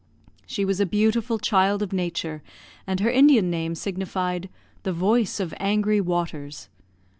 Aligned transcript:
She 0.47 0.65
was 0.65 0.79
a 0.79 0.87
beautiful 0.87 1.37
child 1.37 1.83
of 1.83 1.93
nature, 1.93 2.41
and 2.87 2.99
her 3.01 3.11
Indian 3.11 3.51
name 3.51 3.75
signified 3.75 4.49
"the 4.81 4.93
voice 4.93 5.39
of 5.39 5.53
angry 5.59 6.01
waters." 6.01 6.69